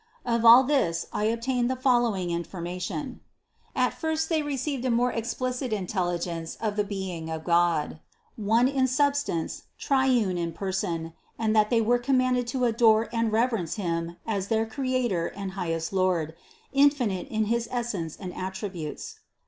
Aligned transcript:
Of 0.25 0.43
all 0.43 0.63
this 0.63 1.05
I 1.13 1.25
obtained 1.25 1.69
the 1.69 1.75
following 1.75 2.31
information: 2.31 3.19
At 3.75 3.93
first 3.93 4.29
they 4.29 4.41
received 4.41 4.83
a 4.83 4.89
more 4.89 5.11
explicit 5.11 5.71
intelligence 5.71 6.55
of 6.59 6.75
the 6.75 6.83
being 6.83 7.29
of 7.29 7.43
God, 7.43 7.99
one 8.35 8.67
in 8.67 8.87
substance, 8.87 9.61
trine 9.77 10.39
in 10.39 10.53
person, 10.53 11.13
and 11.37 11.55
that 11.55 11.69
they 11.69 11.81
were 11.81 11.99
commanded 11.99 12.47
to 12.47 12.65
adore 12.65 13.09
and 13.13 13.31
reverence 13.31 13.75
Him 13.75 14.15
as 14.25 14.47
their 14.47 14.65
Creator 14.65 15.27
and 15.35 15.51
highest 15.51 15.93
Lord, 15.93 16.33
infinite 16.73 17.27
in 17.27 17.45
his 17.45 17.67
essence 17.71 18.17
and 18.17 18.33
attributes. 18.33 19.19